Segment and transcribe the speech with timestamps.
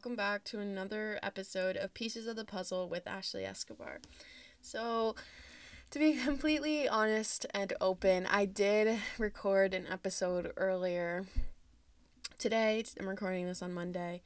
[0.00, 3.98] Welcome back to another episode of Pieces of the Puzzle with Ashley Escobar.
[4.62, 5.14] So,
[5.90, 11.26] to be completely honest and open, I did record an episode earlier
[12.38, 12.82] today.
[12.98, 14.22] I'm recording this on Monday.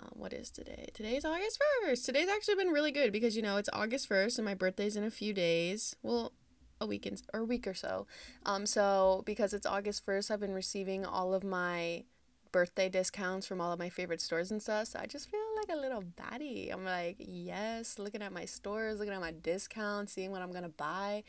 [0.00, 0.88] Um, what is today?
[0.92, 2.04] Today's August 1st.
[2.04, 5.04] Today's actually been really good because, you know, it's August 1st and my birthday's in
[5.04, 5.94] a few days.
[6.02, 6.32] Well,
[6.80, 8.08] a week in, or a week or so.
[8.44, 12.02] Um, so because it's August 1st, I've been receiving all of my
[12.54, 14.86] birthday discounts from all of my favorite stores and stuff.
[14.86, 16.72] So I just feel like a little baddie.
[16.72, 20.62] I'm like, yes, looking at my stores, looking at my discounts, seeing what I'm going
[20.62, 21.24] to buy.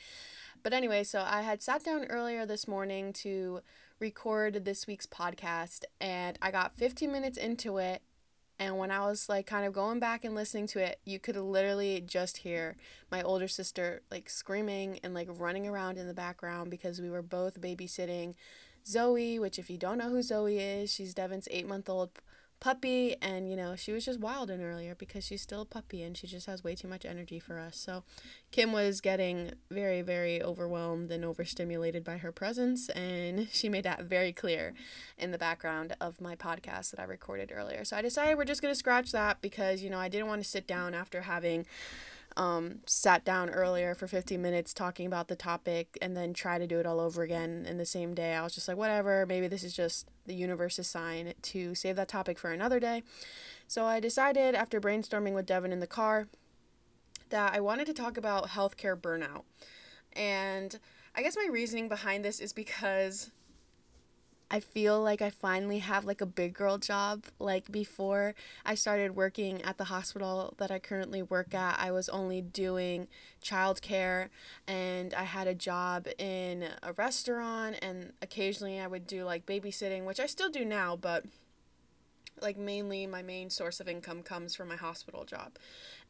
[0.61, 3.61] But anyway, so I had sat down earlier this morning to
[3.99, 8.03] record this week's podcast and I got 15 minutes into it
[8.57, 11.35] and when I was like kind of going back and listening to it, you could
[11.35, 12.77] literally just hear
[13.11, 17.21] my older sister like screaming and like running around in the background because we were
[17.21, 18.35] both babysitting
[18.87, 22.11] Zoe, which, if you don't know who Zoe is, she's Devon's eight month old
[22.59, 23.15] puppy.
[23.21, 26.27] And, you know, she was just wild earlier because she's still a puppy and she
[26.27, 27.77] just has way too much energy for us.
[27.77, 28.03] So
[28.51, 32.89] Kim was getting very, very overwhelmed and overstimulated by her presence.
[32.89, 34.73] And she made that very clear
[35.17, 37.83] in the background of my podcast that I recorded earlier.
[37.85, 40.43] So I decided we're just going to scratch that because, you know, I didn't want
[40.43, 41.65] to sit down after having
[42.37, 46.67] um, sat down earlier for 15 minutes talking about the topic and then try to
[46.67, 48.33] do it all over again in the same day.
[48.33, 52.09] I was just like, whatever, maybe this is just the universe's sign to save that
[52.09, 53.03] topic for another day.
[53.67, 56.27] So I decided after brainstorming with Devin in the car
[57.29, 59.43] that I wanted to talk about healthcare burnout.
[60.13, 60.77] And
[61.15, 63.31] I guess my reasoning behind this is because
[64.49, 67.25] I feel like I finally have like a big girl job.
[67.39, 72.09] Like before I started working at the hospital that I currently work at, I was
[72.09, 73.07] only doing
[73.43, 74.29] childcare
[74.67, 80.05] and I had a job in a restaurant and occasionally I would do like babysitting,
[80.05, 81.25] which I still do now, but
[82.41, 85.57] like mainly my main source of income comes from my hospital job.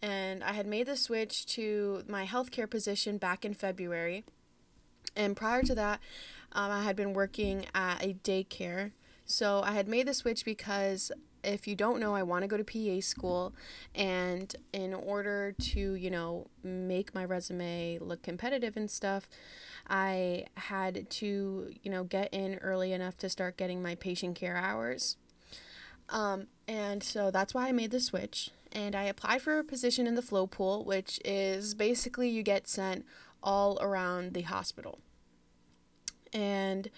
[0.01, 4.25] And I had made the switch to my healthcare position back in February.
[5.15, 6.01] And prior to that,
[6.51, 8.91] um, I had been working at a daycare.
[9.25, 11.11] So I had made the switch because
[11.43, 13.53] if you don't know, I want to go to PA school.
[13.93, 19.29] And in order to, you know, make my resume look competitive and stuff,
[19.87, 24.57] I had to, you know, get in early enough to start getting my patient care
[24.57, 25.17] hours.
[26.09, 28.51] Um, and so that's why I made the switch.
[28.71, 32.67] And I applied for a position in the flow pool, which is basically you get
[32.67, 33.05] sent
[33.41, 34.99] all around the hospital.
[36.35, 36.89] And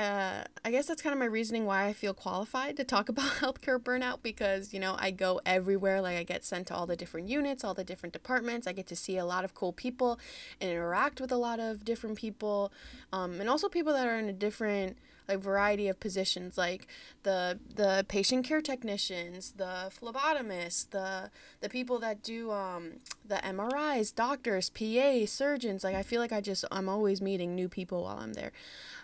[0.00, 3.32] uh, I guess that's kind of my reasoning why I feel qualified to talk about
[3.32, 6.00] healthcare burnout because, you know, I go everywhere.
[6.00, 8.66] Like, I get sent to all the different units, all the different departments.
[8.66, 10.18] I get to see a lot of cool people
[10.58, 12.72] and interact with a lot of different people.
[13.12, 14.96] Um, and also people that are in a different
[15.28, 16.88] like variety of positions like
[17.22, 21.30] the the patient care technicians the phlebotomists the
[21.60, 22.94] the people that do um
[23.24, 27.68] the MRIs doctors PA surgeons like I feel like I just I'm always meeting new
[27.68, 28.50] people while I'm there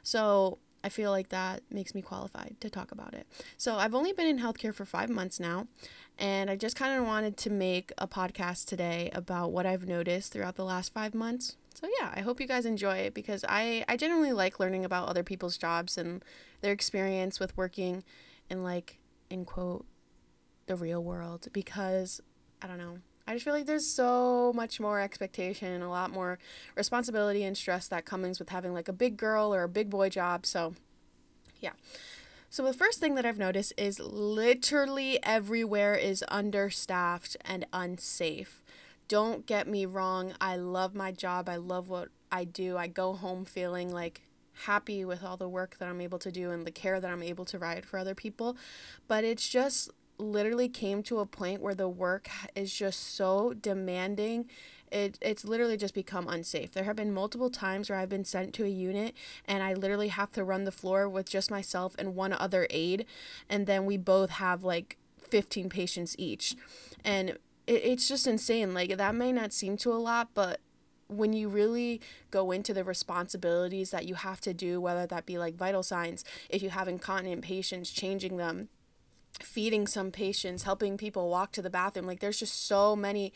[0.02, 3.26] so I feel like that makes me qualified to talk about it.
[3.56, 5.66] So I've only been in healthcare for five months now,
[6.16, 10.32] and I just kind of wanted to make a podcast today about what I've noticed
[10.32, 11.56] throughout the last five months.
[11.74, 15.08] So yeah, I hope you guys enjoy it because I I generally like learning about
[15.08, 16.24] other people's jobs and
[16.60, 18.04] their experience with working
[18.48, 19.86] in like in quote
[20.66, 22.20] the real world because
[22.62, 22.98] I don't know.
[23.26, 26.38] I just feel like there's so much more expectation, a lot more
[26.76, 30.08] responsibility and stress that comes with having like a big girl or a big boy
[30.08, 30.46] job.
[30.46, 30.74] So,
[31.60, 31.72] yeah.
[32.48, 38.62] So, the first thing that I've noticed is literally everywhere is understaffed and unsafe.
[39.08, 42.76] Don't get me wrong, I love my job, I love what I do.
[42.76, 44.22] I go home feeling like
[44.64, 47.22] happy with all the work that I'm able to do and the care that I'm
[47.22, 48.56] able to provide for other people.
[49.06, 54.48] But it's just literally came to a point where the work is just so demanding
[54.90, 56.72] it it's literally just become unsafe.
[56.72, 59.14] There have been multiple times where I've been sent to a unit
[59.44, 63.06] and I literally have to run the floor with just myself and one other aide
[63.48, 66.56] and then we both have like 15 patients each.
[67.04, 67.30] And
[67.66, 68.74] it, it's just insane.
[68.74, 70.60] Like that may not seem to a lot, but
[71.08, 75.38] when you really go into the responsibilities that you have to do, whether that be
[75.38, 78.68] like vital signs, if you have incontinent patients, changing them,
[79.42, 82.06] feeding some patients, helping people walk to the bathroom.
[82.06, 83.32] Like there's just so many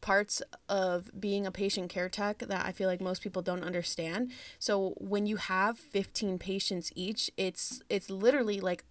[0.00, 4.32] parts of being a patient care tech that I feel like most people don't understand.
[4.58, 8.84] So when you have 15 patients each, it's it's literally like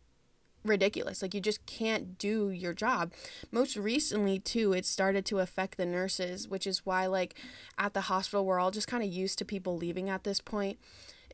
[0.63, 1.21] ridiculous.
[1.21, 3.13] Like you just can't do your job.
[3.51, 7.35] Most recently too, it started to affect the nurses, which is why like
[7.77, 10.77] at the hospital we're all just kind of used to people leaving at this point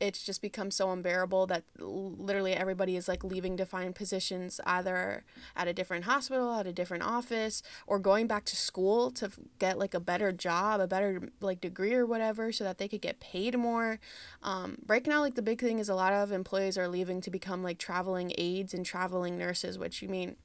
[0.00, 5.24] it's just become so unbearable that literally everybody is like leaving to find positions either
[5.56, 9.78] at a different hospital, at a different office, or going back to school to get
[9.78, 13.20] like a better job, a better like degree or whatever, so that they could get
[13.20, 13.98] paid more.
[14.42, 17.30] Um, right now, like the big thing is a lot of employees are leaving to
[17.30, 20.36] become like traveling aides and traveling nurses, which you mean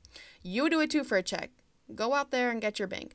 [0.42, 1.52] you do it too for a check.
[1.94, 3.14] Go out there and get your bank.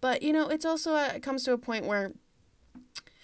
[0.00, 2.12] But you know, it's also a, it comes to a point where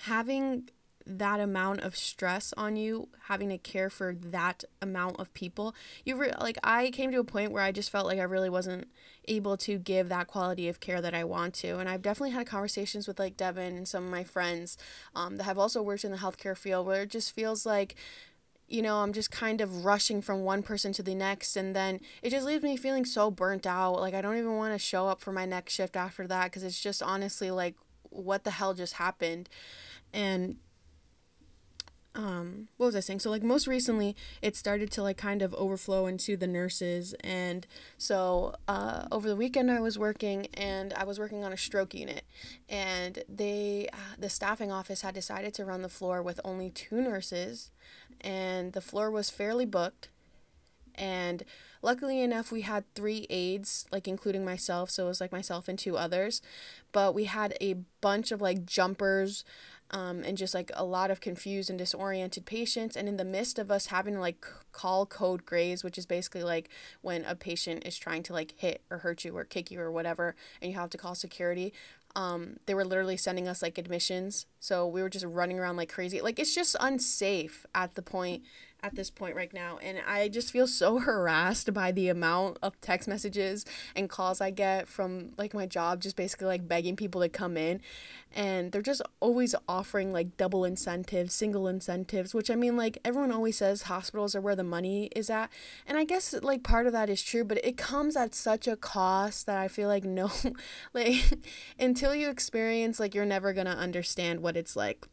[0.02, 0.68] having
[1.06, 5.74] that amount of stress on you having to care for that amount of people
[6.04, 8.48] you re- like i came to a point where i just felt like i really
[8.48, 8.88] wasn't
[9.26, 12.46] able to give that quality of care that i want to and i've definitely had
[12.46, 14.78] conversations with like devin and some of my friends
[15.14, 17.94] um, that have also worked in the healthcare field where it just feels like
[18.66, 21.56] you know, I'm just kind of rushing from one person to the next.
[21.56, 24.00] And then it just leaves me feeling so burnt out.
[24.00, 26.62] Like, I don't even want to show up for my next shift after that because
[26.62, 29.48] it's just honestly like, what the hell just happened?
[30.12, 30.56] And
[32.14, 35.52] um what was i saying so like most recently it started to like kind of
[35.54, 37.66] overflow into the nurses and
[37.98, 41.92] so uh over the weekend i was working and i was working on a stroke
[41.92, 42.22] unit
[42.68, 47.00] and they uh, the staffing office had decided to run the floor with only two
[47.00, 47.72] nurses
[48.20, 50.08] and the floor was fairly booked.
[50.96, 51.44] And
[51.82, 55.78] luckily enough, we had three aides, like including myself, so it was like myself and
[55.78, 56.40] two others.
[56.92, 59.44] But we had a bunch of like jumpers,
[59.90, 62.96] um, and just like a lot of confused and disoriented patients.
[62.96, 66.42] And in the midst of us having to like call code grays, which is basically
[66.42, 66.68] like
[67.02, 69.92] when a patient is trying to like hit or hurt you or kick you or
[69.92, 71.72] whatever, and you have to call security,
[72.16, 74.46] um, they were literally sending us like admissions.
[74.60, 76.20] So we were just running around like crazy.
[76.20, 78.42] Like it's just unsafe at the point
[78.84, 79.78] at this point right now.
[79.82, 83.64] And I just feel so harassed by the amount of text messages
[83.96, 87.56] and calls I get from like my job, just basically like begging people to come
[87.56, 87.80] in.
[88.36, 93.32] And they're just always offering like double incentives, single incentives, which I mean, like everyone
[93.32, 95.50] always says hospitals are where the money is at.
[95.86, 98.76] And I guess like part of that is true, but it comes at such a
[98.76, 100.30] cost that I feel like no,
[100.92, 101.22] like
[101.78, 105.06] until you experience, like you're never going to understand what it's like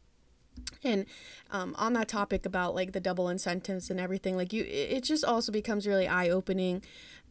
[0.84, 1.06] and
[1.50, 5.24] um, on that topic about like the double incentives and everything like you it just
[5.24, 6.82] also becomes really eye-opening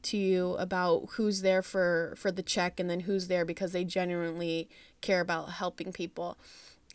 [0.04, 3.84] to you about who's there for for the check and then who's there because they
[3.84, 4.70] genuinely
[5.02, 6.38] care about helping people.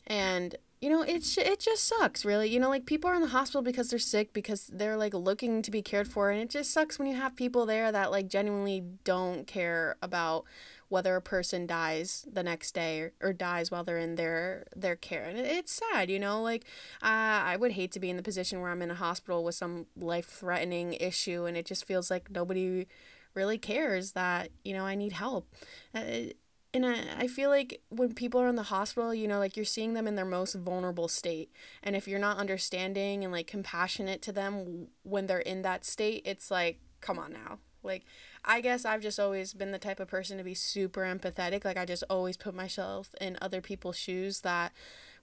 [0.06, 2.49] And you know it's it just sucks really.
[2.49, 5.62] You know like people are in the hospital because they're sick because they're like looking
[5.62, 8.28] to be cared for and it just sucks when you have people there that like
[8.28, 10.44] genuinely don't care about
[10.88, 14.96] whether a person dies the next day or, or dies while they're in their their
[14.96, 15.24] care.
[15.24, 16.64] And it, it's sad you know like
[17.02, 17.06] uh,
[17.52, 19.86] i would hate to be in the position where i'm in a hospital with some
[19.96, 22.86] life threatening issue and it just feels like nobody
[23.34, 25.52] really cares that you know i need help.
[25.94, 26.32] Uh,
[26.74, 29.64] and I, I feel like when people are in the hospital you know like you're
[29.64, 31.50] seeing them in their most vulnerable state.
[31.82, 36.22] And if you're not understanding and like compassionate to them when they're in that state
[36.24, 38.05] it's like come on now like
[38.44, 41.64] I guess I've just always been the type of person to be super empathetic.
[41.64, 44.73] Like I just always put myself in other people's shoes that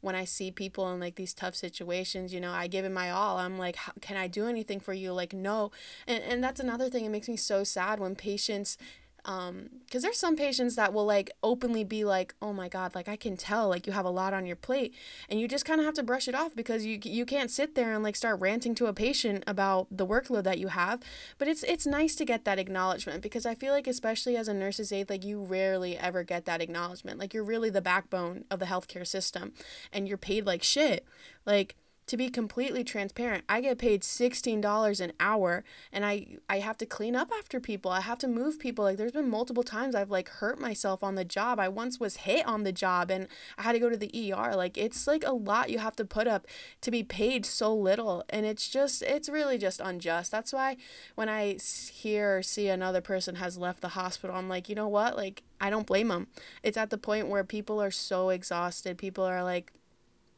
[0.01, 3.09] when I see people in like these tough situations, you know, I give it my
[3.09, 3.37] all.
[3.37, 5.13] I'm like, can I do anything for you?
[5.13, 5.71] Like, no.
[6.05, 7.05] And, and that's another thing.
[7.05, 8.77] It makes me so sad when patients
[9.25, 13.07] um because there's some patients that will like openly be like oh my god like
[13.07, 14.93] i can tell like you have a lot on your plate
[15.29, 17.75] and you just kind of have to brush it off because you you can't sit
[17.75, 21.01] there and like start ranting to a patient about the workload that you have.
[21.37, 24.53] But it's it's nice to get that acknowledgement because i feel like especially as a
[24.53, 27.19] nurse's aide like you rarely ever get that acknowledgement.
[27.19, 29.53] Like you're really the backbone of the healthcare system
[29.91, 31.05] and you're paid like shit.
[31.45, 31.75] Like
[32.07, 36.85] to be completely transparent, I get paid $16 an hour and I I have to
[36.85, 37.91] clean up after people.
[37.91, 38.85] I have to move people.
[38.85, 41.59] Like there's been multiple times I've like hurt myself on the job.
[41.59, 44.55] I once was hit on the job and I had to go to the ER.
[44.55, 46.47] Like it's like a lot you have to put up
[46.81, 50.31] to be paid so little and it's just it's really just unjust.
[50.31, 50.77] That's why
[51.15, 51.57] when I
[51.91, 55.15] hear or see another person has left the hospital, I'm like, "You know what?
[55.15, 56.27] Like I don't blame them."
[56.63, 58.97] It's at the point where people are so exhausted.
[58.97, 59.73] People are like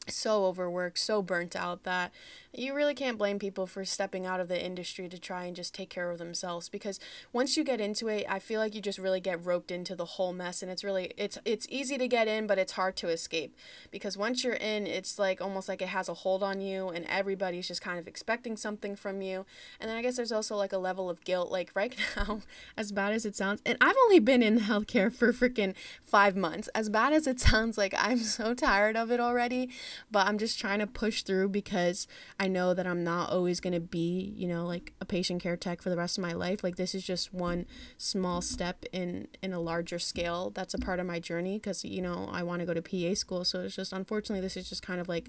[0.08, 2.12] so overworked, so burnt out that
[2.58, 5.74] you really can't blame people for stepping out of the industry to try and just
[5.74, 7.00] take care of themselves because
[7.34, 10.06] once you get into it, I feel like you just really get roped into the
[10.06, 13.10] whole mess and it's really it's it's easy to get in but it's hard to
[13.10, 13.56] escape
[13.92, 17.06] because once you're in, it's like almost like it has a hold on you and
[17.06, 19.46] everybody's just kind of expecting something from you.
[19.80, 22.42] And then I guess there's also like a level of guilt like right now,
[22.78, 26.70] as bad as it sounds, and I've only been in healthcare for freaking 5 months.
[26.76, 29.70] As bad as it sounds like I'm so tired of it already,
[30.12, 32.08] but I'm just trying to push through because
[32.40, 35.42] I I know that I'm not always going to be, you know, like a patient
[35.42, 36.64] care tech for the rest of my life.
[36.64, 37.66] Like this is just one
[37.98, 42.04] small step in in a larger scale that's a part of my journey cuz you
[42.04, 44.84] know, I want to go to PA school, so it's just unfortunately this is just
[44.84, 45.28] kind of like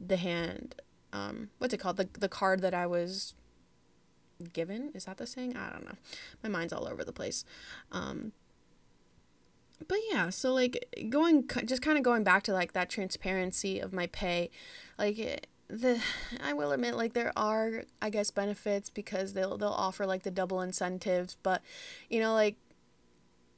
[0.00, 0.74] the hand
[1.12, 1.98] um what's it called?
[1.98, 3.34] The the card that I was
[4.52, 4.90] given?
[4.92, 5.56] Is that the saying?
[5.56, 5.98] I don't know.
[6.42, 7.44] My mind's all over the place.
[7.92, 8.32] Um
[9.86, 10.74] but yeah so like
[11.10, 14.50] going just kind of going back to like that transparency of my pay
[14.98, 16.00] like the
[16.42, 20.30] I will admit like there are I guess benefits because they'll they'll offer like the
[20.30, 21.62] double incentives but
[22.08, 22.56] you know like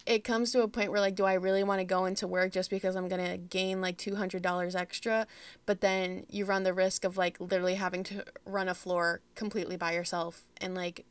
[0.07, 2.51] it comes to a point where like do I really want to go into work
[2.53, 5.27] just because I'm going to gain like $200 extra?
[5.67, 9.77] But then you run the risk of like literally having to run a floor completely
[9.77, 11.05] by yourself and like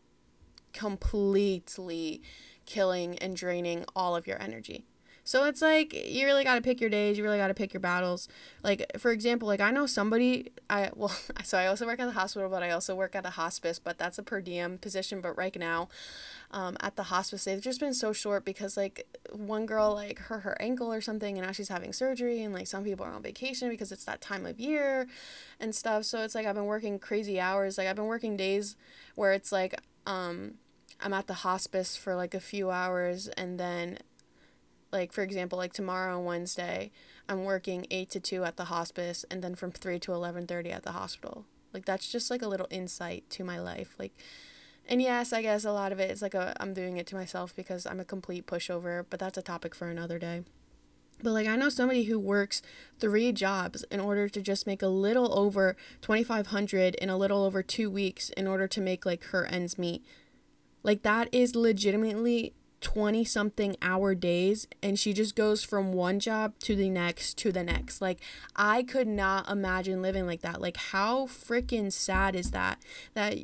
[0.73, 2.23] completely
[2.65, 4.83] killing and draining all of your energy
[5.27, 7.73] so it's like you really got to pick your days, you really got to pick
[7.73, 8.29] your battles.
[8.63, 12.13] Like for example, like I know somebody I well, so I also work at the
[12.13, 15.37] hospital, but I also work at a hospice, but that's a per diem position, but
[15.37, 15.89] right now
[16.51, 20.43] um, at the hospice they've just been so short because like one girl like hurt
[20.43, 23.21] her ankle or something and now she's having surgery and like some people are on
[23.21, 25.07] vacation because it's that time of year
[25.59, 26.05] and stuff.
[26.05, 27.77] So it's like i've been working crazy hours.
[27.77, 28.77] Like i've been working days
[29.15, 30.53] where it's like um
[31.01, 33.99] i'm at the hospice for like a few hours and then
[34.97, 36.91] like for example like tomorrow and wednesday
[37.29, 40.83] i'm working 8 to 2 at the hospice and then from 3 to 11.30 at
[40.83, 41.45] the hospital.
[41.73, 43.95] Like that's just like a little insight to my life.
[43.99, 44.13] Like
[44.89, 47.53] and yes i guess a lot of it is like i'm doing it to myself
[47.55, 50.43] because i'm a complete pushover but that's a topic for another day.
[51.21, 52.61] But like I know somebody who works
[52.99, 57.61] three jobs in order to just make a little over 2500 in a little over
[57.61, 60.03] 2 weeks in order to make like her ends meet.
[60.83, 66.53] Like that is legitimately 20 something hour days and she just goes from one job
[66.59, 68.01] to the next to the next.
[68.01, 68.19] Like
[68.55, 70.61] I could not imagine living like that.
[70.61, 72.79] Like how freaking sad is that?
[73.13, 73.37] That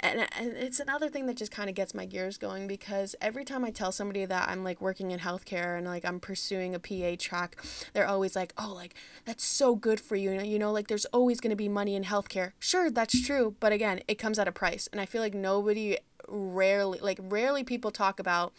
[0.00, 3.14] and, uh, and it's another thing that just kind of gets my gears going because
[3.20, 6.74] every time I tell somebody that I'm like working in healthcare and like I'm pursuing
[6.74, 7.56] a PA track,
[7.92, 11.40] they're always like, "Oh, like that's so good for you." You know, like there's always
[11.40, 12.52] going to be money in healthcare.
[12.58, 14.88] Sure, that's true, but again, it comes at a price.
[14.92, 15.98] And I feel like nobody
[16.28, 18.52] rarely like rarely people talk about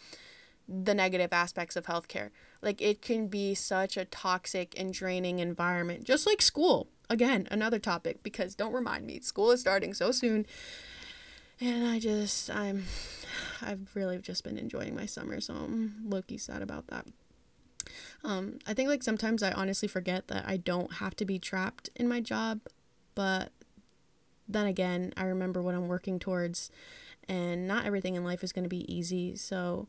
[0.68, 2.30] the negative aspects of healthcare.
[2.62, 6.88] Like it can be such a toxic and draining environment, just like school.
[7.10, 10.46] Again, another topic because don't remind me, school is starting so soon.
[11.60, 12.84] And I just I'm
[13.62, 17.06] I've really just been enjoying my summer, so I'm low-key sad about that.
[18.22, 21.90] Um, I think like sometimes I honestly forget that I don't have to be trapped
[21.96, 22.60] in my job,
[23.14, 23.52] but
[24.48, 26.70] then again, I remember what I'm working towards
[27.28, 29.36] and not everything in life is going to be easy.
[29.36, 29.86] So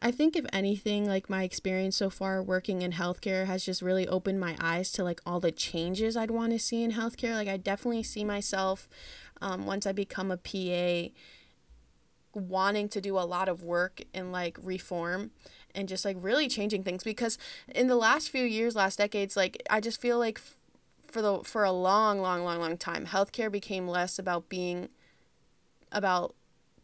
[0.00, 4.06] I think if anything, like my experience so far working in healthcare has just really
[4.06, 7.34] opened my eyes to like all the changes I'd want to see in healthcare.
[7.34, 8.88] Like I definitely see myself
[9.40, 11.12] um, once I become a PA
[12.34, 15.30] wanting to do a lot of work in like reform
[15.74, 17.38] and just like really changing things because
[17.74, 20.40] in the last few years, last decades, like I just feel like
[21.06, 24.88] for the for a long, long, long, long time, healthcare became less about being
[25.90, 26.34] about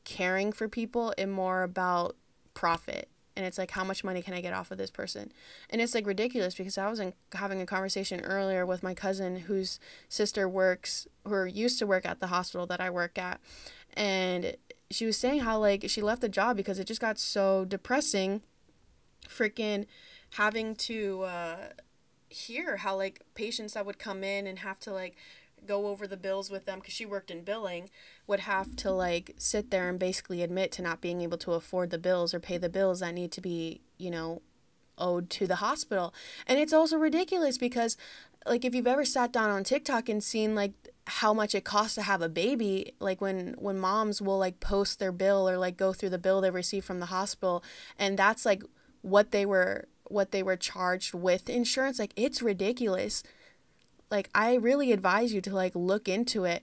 [0.04, 2.16] caring for people and more about
[2.52, 5.32] profit and it's like how much money can i get off of this person?
[5.70, 9.36] And it's like ridiculous because i was in, having a conversation earlier with my cousin
[9.36, 13.40] whose sister works who used to work at the hospital that i work at
[13.94, 14.56] and
[14.90, 18.42] she was saying how like she left the job because it just got so depressing
[19.28, 19.86] freaking
[20.34, 21.56] having to uh
[22.28, 25.16] hear how like patients that would come in and have to like
[25.66, 27.90] go over the bills with them because she worked in billing
[28.26, 31.90] would have to like sit there and basically admit to not being able to afford
[31.90, 34.42] the bills or pay the bills that need to be you know
[34.98, 36.14] owed to the hospital.
[36.46, 37.96] And it's also ridiculous because
[38.46, 40.72] like if you've ever sat down on tiktok and seen like
[41.06, 44.98] how much it costs to have a baby like when when moms will like post
[44.98, 47.62] their bill or like go through the bill they receive from the hospital
[47.98, 48.62] and that's like
[49.02, 53.22] what they were what they were charged with insurance like it's ridiculous
[54.14, 56.62] like I really advise you to like look into it.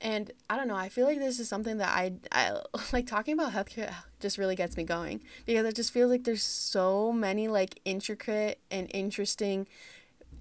[0.00, 2.60] And I don't know, I feel like this is something that I, I
[2.92, 6.42] like talking about healthcare just really gets me going because I just feel like there's
[6.42, 9.66] so many like intricate and interesting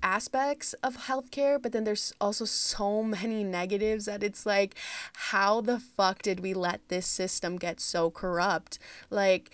[0.02, 4.76] aspects of healthcare, but then there's also so many negatives that it's like,
[5.14, 8.80] how the fuck did we let this system get so corrupt?
[9.10, 9.52] Like,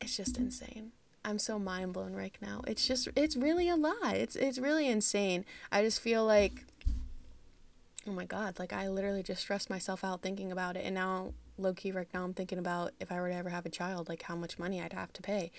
[0.00, 0.92] it's just insane.
[1.24, 2.62] I'm so mind blown right now.
[2.66, 4.14] It's just it's really a lot.
[4.14, 5.44] It's it's really insane.
[5.70, 6.64] I just feel like
[8.06, 11.34] oh my god, like I literally just stressed myself out thinking about it and now
[11.62, 14.08] low key right now I'm thinking about if I were to ever have a child,
[14.08, 15.50] like how much money I'd have to pay.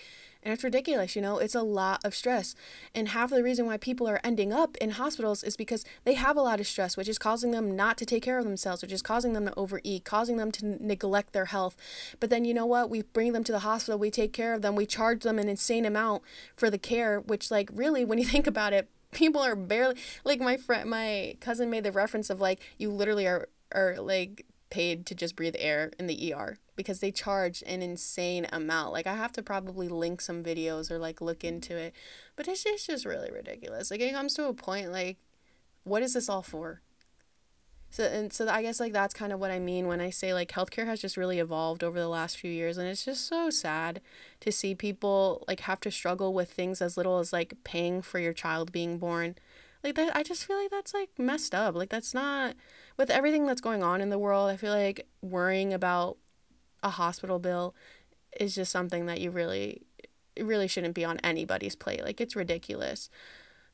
[0.42, 2.54] And it's ridiculous, you know, it's a lot of stress.
[2.94, 6.14] And half of the reason why people are ending up in hospitals is because they
[6.14, 8.82] have a lot of stress, which is causing them not to take care of themselves,
[8.82, 11.76] which is causing them to overeat, causing them to neglect their health.
[12.20, 12.90] But then you know what?
[12.90, 15.48] We bring them to the hospital, we take care of them, we charge them an
[15.48, 16.22] insane amount
[16.54, 19.94] for the care, which like really when you think about it, people are barely
[20.24, 24.44] like my friend my cousin made the reference of like you literally are are like
[24.74, 28.92] paid to just breathe air in the ER because they charge an insane amount.
[28.92, 31.94] Like I have to probably link some videos or like look into it.
[32.34, 33.92] But it's just, it's just really ridiculous.
[33.92, 35.18] Like it comes to a point like
[35.84, 36.80] what is this all for?
[37.90, 40.34] So and so I guess like that's kind of what I mean when I say
[40.34, 43.50] like healthcare has just really evolved over the last few years and it's just so
[43.50, 44.00] sad
[44.40, 48.18] to see people like have to struggle with things as little as like paying for
[48.18, 49.36] your child being born.
[49.84, 51.76] Like that I just feel like that's like messed up.
[51.76, 52.56] Like that's not
[52.96, 56.16] with everything that's going on in the world, I feel like worrying about
[56.82, 57.74] a hospital bill
[58.38, 59.82] is just something that you really
[60.40, 62.04] really shouldn't be on anybody's plate.
[62.04, 63.08] Like it's ridiculous.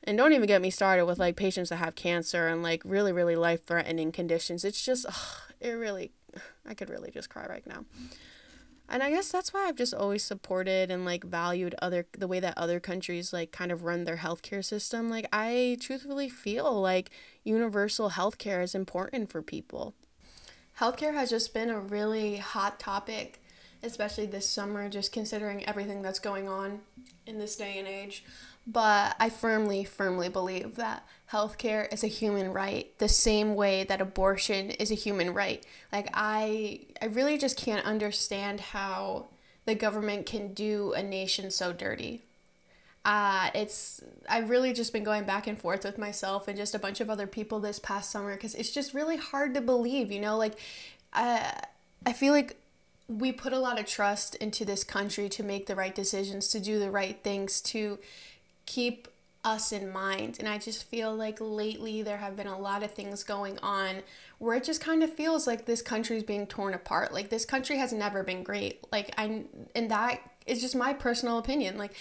[0.04, 3.12] And don't even get me started with like patients that have cancer and like really
[3.12, 4.64] really life-threatening conditions.
[4.64, 6.12] It's just ugh, it really
[6.66, 7.84] I could really just cry right now.
[8.90, 12.40] And I guess that's why I've just always supported and like valued other the way
[12.40, 15.08] that other countries like kind of run their healthcare system.
[15.08, 17.10] Like I truthfully feel like
[17.44, 19.94] universal healthcare is important for people.
[20.80, 23.40] Healthcare has just been a really hot topic,
[23.82, 26.80] especially this summer just considering everything that's going on
[27.26, 28.24] in this day and age.
[28.66, 34.00] But I firmly, firmly believe that healthcare is a human right, the same way that
[34.00, 35.64] abortion is a human right.
[35.92, 39.28] Like I, I really just can't understand how
[39.64, 42.22] the government can do a nation so dirty.
[43.04, 46.78] Uh, it's I've really just been going back and forth with myself and just a
[46.78, 50.20] bunch of other people this past summer because it's just really hard to believe, you
[50.20, 50.58] know, like
[51.12, 51.62] I
[52.04, 52.56] I feel like
[53.08, 56.60] we put a lot of trust into this country to make the right decisions, to
[56.60, 57.98] do the right things, to
[58.66, 59.08] keep
[59.44, 60.36] us in mind.
[60.38, 64.02] And I just feel like lately there have been a lot of things going on
[64.38, 67.12] where it just kind of feels like this country is being torn apart.
[67.12, 68.80] Like this country has never been great.
[68.92, 71.78] Like I and that is just my personal opinion.
[71.78, 71.94] Like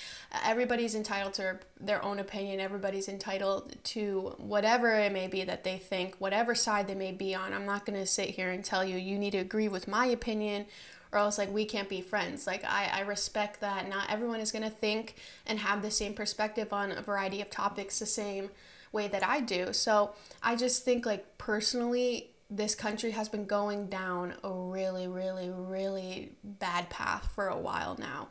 [0.43, 2.59] everybody's entitled to their own opinion.
[2.59, 7.35] Everybody's entitled to whatever it may be that they think, whatever side they may be
[7.35, 7.53] on.
[7.53, 10.07] I'm not going to sit here and tell you you need to agree with my
[10.07, 10.65] opinion
[11.11, 12.45] or else like we can't be friends.
[12.45, 13.89] Like i, I respect that.
[13.89, 17.99] Not everyone is to think and have the same perspective on a variety of topics
[17.99, 18.49] the same
[18.91, 19.73] way that i do.
[19.73, 25.49] So i just think like personally this country has been going down a really really
[25.49, 28.29] really bad path for a while now.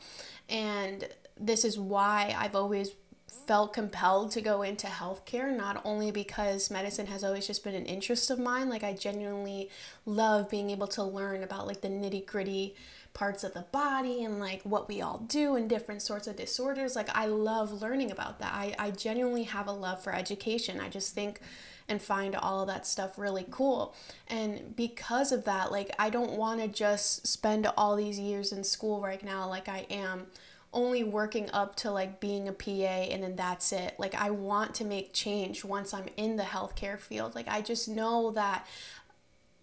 [0.49, 1.09] And
[1.41, 2.91] this is why i've always
[3.29, 7.87] felt compelled to go into healthcare, not only because medicine has always just been an
[7.87, 9.71] interest of mine, like I genuinely
[10.05, 12.75] love being able to learn about like the nitty gritty
[13.15, 16.95] parts of the body and like what we all do and different sorts of disorders.
[16.95, 18.53] Like I love learning about that.
[18.53, 20.81] I, I genuinely have a love for education.
[20.81, 21.41] I just think
[21.89, 23.95] and find all of that stuff really cool.
[24.29, 28.63] And because of that, like I don't want to just spend all these years in
[28.63, 30.27] school right now like I am
[30.73, 33.95] only working up to like being a PA and then that's it.
[33.99, 37.35] Like I want to make change once I'm in the healthcare field.
[37.35, 38.67] Like I just know that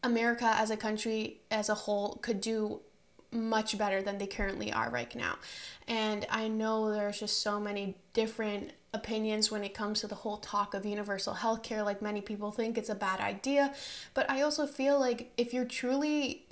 [0.03, 2.81] America as a country as a whole could do
[3.31, 5.35] much better than they currently are right now.
[5.87, 10.37] And I know there's just so many different opinions when it comes to the whole
[10.37, 11.83] talk of universal healthcare.
[11.83, 13.73] Like many people think it's a bad idea,
[14.13, 16.44] but I also feel like if you're truly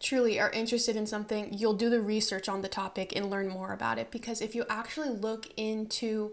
[0.00, 3.72] truly are interested in something, you'll do the research on the topic and learn more
[3.72, 4.10] about it.
[4.10, 6.32] Because if you actually look into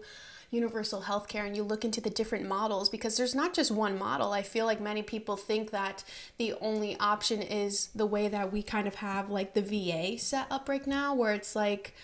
[0.50, 4.32] universal healthcare and you look into the different models, because there's not just one model,
[4.32, 6.04] I feel like many people think that
[6.36, 10.46] the only option is the way that we kind of have like the VA set
[10.50, 11.94] up right now, where it's like,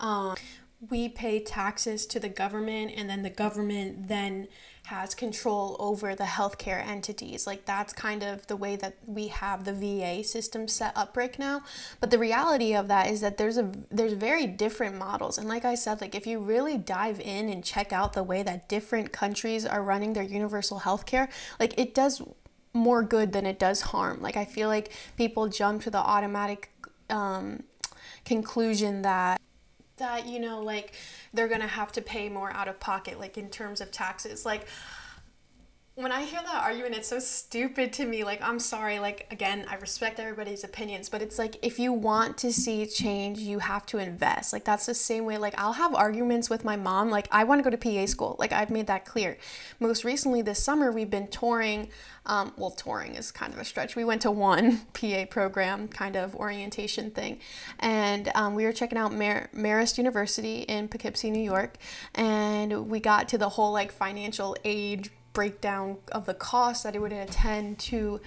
[0.00, 0.36] um,
[0.90, 4.46] we pay taxes to the government and then the government then
[4.88, 7.46] has control over the healthcare entities.
[7.46, 11.38] Like that's kind of the way that we have the VA system set up right
[11.38, 11.62] now.
[12.00, 15.36] But the reality of that is that there's a there's very different models.
[15.36, 18.42] And like I said, like if you really dive in and check out the way
[18.42, 21.28] that different countries are running their universal healthcare,
[21.60, 22.22] like it does
[22.72, 24.22] more good than it does harm.
[24.22, 26.70] Like I feel like people jump to the automatic
[27.10, 27.64] um,
[28.24, 29.38] conclusion that
[29.98, 30.92] that you know like
[31.32, 34.46] they're gonna have to pay more out of pocket like in terms of taxes.
[34.46, 34.66] Like
[35.98, 38.22] when I hear that argument, it's so stupid to me.
[38.22, 39.00] Like, I'm sorry.
[39.00, 43.40] Like, again, I respect everybody's opinions, but it's like if you want to see change,
[43.40, 44.52] you have to invest.
[44.52, 45.38] Like, that's the same way.
[45.38, 47.10] Like, I'll have arguments with my mom.
[47.10, 48.36] Like, I want to go to PA school.
[48.38, 49.38] Like, I've made that clear.
[49.80, 51.88] Most recently this summer, we've been touring.
[52.26, 53.96] Um, well, touring is kind of a stretch.
[53.96, 57.40] We went to one PA program kind of orientation thing,
[57.80, 61.76] and um, we were checking out Mar- Marist University in Poughkeepsie, New York,
[62.14, 66.98] and we got to the whole like financial aid breakdown of the cost that it
[66.98, 68.20] would attend to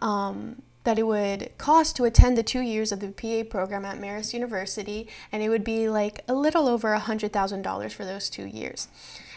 [0.00, 3.98] um, that it would cost to attend the two years of the PA program at
[3.98, 8.44] Marist University, and it would be like a little over a $100,000 for those two
[8.44, 8.88] years.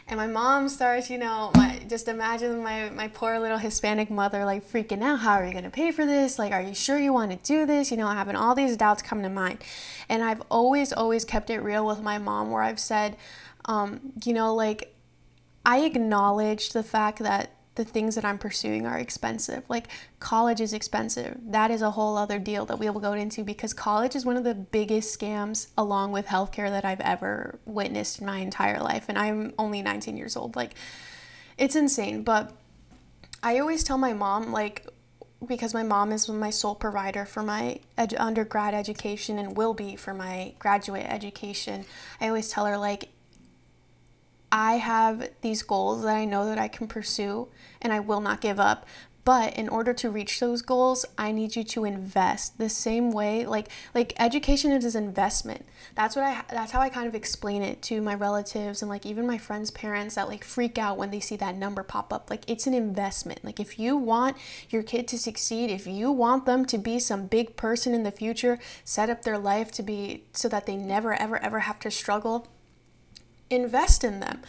[0.10, 4.44] And my mom starts, you know, my, just imagine my, my poor little Hispanic mother
[4.44, 5.20] like freaking out.
[5.20, 6.38] How are you going to pay for this?
[6.38, 7.92] Like, are you sure you want to do this?
[7.92, 9.60] You know, having all these doubts come to mind.
[10.10, 13.16] And I've always, always kept it real with my mom where I've said,
[13.66, 14.91] um, you know, like,
[15.66, 19.64] I acknowledge the fact that the things that I'm pursuing are expensive.
[19.70, 19.88] Like
[20.20, 21.38] college is expensive.
[21.42, 24.36] That is a whole other deal that we will go into because college is one
[24.36, 29.06] of the biggest scams along with healthcare that I've ever witnessed in my entire life
[29.08, 30.56] and I'm only 19 years old.
[30.56, 30.76] Like
[31.58, 32.52] it's insane, but
[33.42, 34.86] I always tell my mom like
[35.48, 39.96] because my mom is my sole provider for my ed- undergrad education and will be
[39.96, 41.86] for my graduate education.
[42.20, 43.10] I always tell her like
[44.52, 47.48] I have these goals that I know that I can pursue
[47.82, 48.86] and I will not give up.
[49.24, 53.46] But in order to reach those goals, I need you to invest the same way
[53.46, 55.66] like like education is an investment.
[55.94, 59.06] That's what I that's how I kind of explain it to my relatives and like
[59.06, 62.32] even my friends' parents that like freak out when they see that number pop up.
[62.32, 63.44] Like it's an investment.
[63.46, 64.38] Like if you want
[64.72, 68.12] your kid to succeed, if you want them to be some big person in the
[68.12, 71.92] future, set up their life to be so that they never ever ever have to
[71.92, 72.48] struggle,
[73.52, 74.42] invest in them.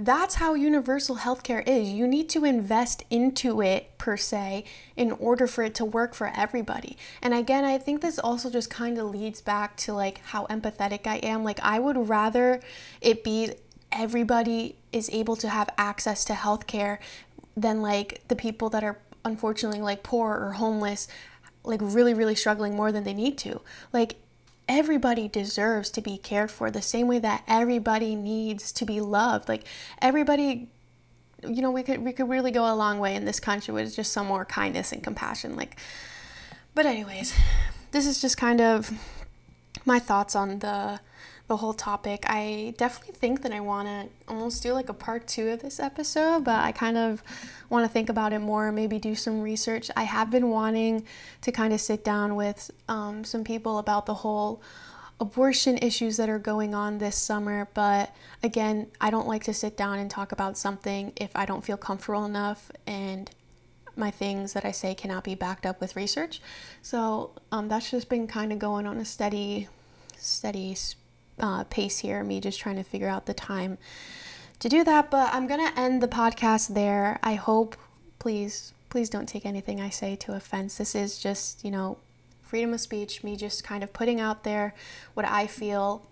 [0.00, 1.88] That's how universal healthcare is.
[1.88, 4.64] You need to invest into it per se
[4.96, 6.96] in order for it to work for everybody.
[7.20, 11.08] And again, I think this also just kind of leads back to like how empathetic
[11.08, 11.42] I am.
[11.42, 12.60] Like I would rather
[13.00, 13.54] it be
[13.90, 16.98] everybody is able to have access to healthcare
[17.56, 21.08] than like the people that are unfortunately like poor or homeless
[21.64, 23.60] like really really struggling more than they need to.
[23.92, 24.14] Like
[24.68, 29.48] everybody deserves to be cared for the same way that everybody needs to be loved.
[29.48, 29.64] Like
[30.00, 30.68] everybody
[31.46, 33.94] you know, we could we could really go a long way in this country with
[33.94, 35.56] just some more kindness and compassion.
[35.56, 35.78] Like
[36.74, 37.34] but anyways,
[37.92, 38.90] this is just kind of
[39.84, 41.00] my thoughts on the
[41.48, 42.24] the whole topic.
[42.28, 45.80] I definitely think that I want to almost do like a part two of this
[45.80, 47.22] episode, but I kind of
[47.70, 49.90] want to think about it more, maybe do some research.
[49.96, 51.06] I have been wanting
[51.40, 54.62] to kind of sit down with um, some people about the whole
[55.20, 59.76] abortion issues that are going on this summer, but again, I don't like to sit
[59.76, 63.30] down and talk about something if I don't feel comfortable enough and
[63.96, 66.40] my things that I say cannot be backed up with research.
[66.82, 69.66] So um, that's just been kind of going on a steady,
[70.16, 70.76] steady
[71.40, 73.78] uh, pace here, me just trying to figure out the time
[74.58, 75.10] to do that.
[75.10, 77.18] But I'm going to end the podcast there.
[77.22, 77.76] I hope,
[78.18, 80.78] please, please don't take anything I say to offense.
[80.78, 81.98] This is just, you know,
[82.42, 84.74] freedom of speech, me just kind of putting out there
[85.14, 86.06] what I feel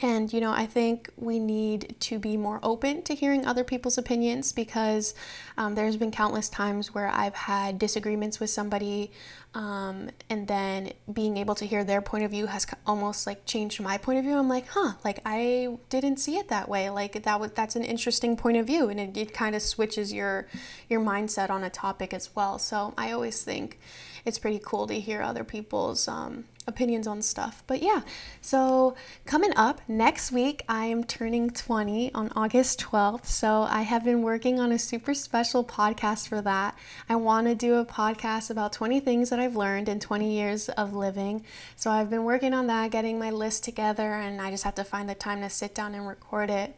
[0.00, 3.98] and, you know, I think we need to be more open to hearing other people's
[3.98, 5.12] opinions because
[5.56, 9.10] um, there's been countless times where I've had disagreements with somebody
[9.54, 13.80] um, and then being able to hear their point of view has almost like changed
[13.80, 14.36] my point of view.
[14.36, 16.90] I'm like, huh, like I didn't see it that way.
[16.90, 20.12] Like that was, that's an interesting point of view and it, it kind of switches
[20.12, 20.46] your,
[20.88, 22.60] your mindset on a topic as well.
[22.60, 23.80] So I always think
[24.24, 27.64] it's pretty cool to hear other people's um, opinions on stuff.
[27.66, 28.02] But yeah,
[28.40, 33.24] so coming up next week, I am turning 20 on August 12th.
[33.24, 36.76] So I have been working on a super special podcast for that.
[37.08, 40.68] I want to do a podcast about 20 things that I've learned in 20 years
[40.68, 41.44] of living.
[41.74, 44.84] So I've been working on that, getting my list together, and I just have to
[44.84, 46.76] find the time to sit down and record it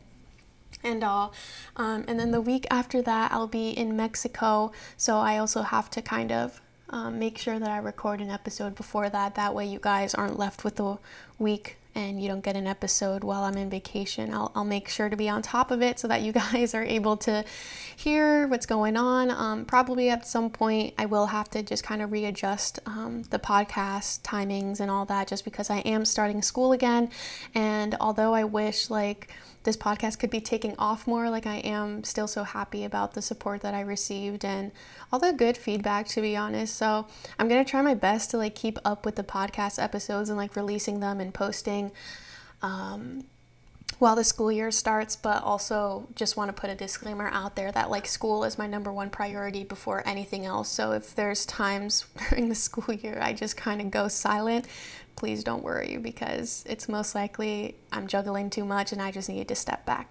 [0.83, 1.33] and all.
[1.77, 4.73] Um, and then the week after that, I'll be in Mexico.
[4.97, 8.75] So I also have to kind of um, make sure that I record an episode
[8.75, 9.35] before that.
[9.35, 10.99] That way, you guys aren't left with a
[11.39, 14.33] week and you don't get an episode while I'm in vacation.
[14.33, 16.85] I'll, I'll make sure to be on top of it so that you guys are
[16.85, 17.45] able to
[17.97, 19.31] hear what's going on.
[19.31, 23.39] Um, probably at some point, I will have to just kind of readjust um, the
[23.39, 27.11] podcast timings and all that just because I am starting school again.
[27.55, 29.29] And although I wish, like,
[29.63, 31.29] this podcast could be taking off more.
[31.29, 34.73] Like I am still so happy about the support that I received and
[35.13, 36.77] all the good feedback to be honest.
[36.77, 37.07] So
[37.39, 40.57] I'm gonna try my best to like keep up with the podcast episodes and like
[40.57, 41.93] releasing them and posting
[42.63, 43.25] um,
[43.99, 47.71] while the school year starts, but also just want to put a disclaimer out there
[47.71, 50.71] that like school is my number one priority before anything else.
[50.71, 54.67] So if there's times during the school year I just kind of go silent,
[55.21, 59.49] please don't worry because it's most likely I'm juggling too much and I just need
[59.49, 60.11] to step back.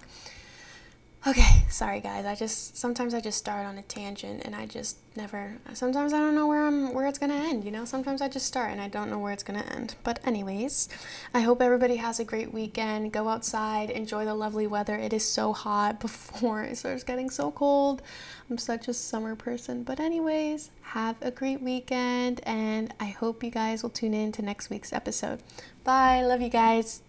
[1.29, 2.25] Okay, sorry guys.
[2.25, 6.17] I just sometimes I just start on a tangent and I just never sometimes I
[6.17, 7.85] don't know where I'm where it's going to end, you know?
[7.85, 9.93] Sometimes I just start and I don't know where it's going to end.
[10.03, 10.89] But anyways,
[11.31, 13.11] I hope everybody has a great weekend.
[13.11, 14.95] Go outside, enjoy the lovely weather.
[14.95, 18.01] It is so hot before it starts getting so cold.
[18.49, 19.83] I'm such a summer person.
[19.83, 24.41] But anyways, have a great weekend and I hope you guys will tune in to
[24.41, 25.43] next week's episode.
[25.83, 26.23] Bye.
[26.23, 27.03] Love you guys.